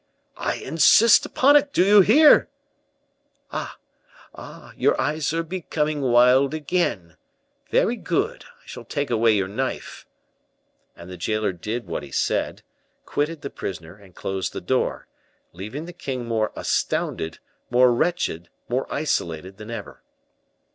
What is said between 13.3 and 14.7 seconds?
the prisoner, and closed the